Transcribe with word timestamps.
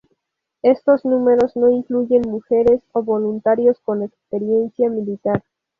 Estos 0.63 1.05
números 1.05 1.55
no 1.55 1.69
incluyen 1.69 2.23
mujeres 2.23 2.81
o 2.91 3.03
voluntarios 3.03 3.79
con 3.81 4.01
experiencia 4.01 4.89
militar. 4.89 5.43